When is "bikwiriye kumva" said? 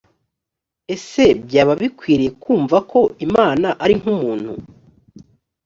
1.81-2.77